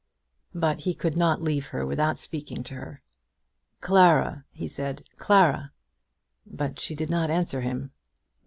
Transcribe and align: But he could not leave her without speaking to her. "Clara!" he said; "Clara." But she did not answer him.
But 0.55 0.79
he 0.79 0.95
could 0.95 1.15
not 1.15 1.43
leave 1.43 1.67
her 1.67 1.85
without 1.85 2.17
speaking 2.17 2.63
to 2.63 2.73
her. 2.73 3.03
"Clara!" 3.81 4.45
he 4.51 4.67
said; 4.67 5.03
"Clara." 5.17 5.73
But 6.43 6.79
she 6.79 6.95
did 6.95 7.11
not 7.11 7.29
answer 7.29 7.61
him. 7.61 7.91